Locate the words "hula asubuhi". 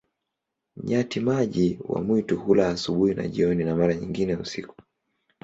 2.37-3.13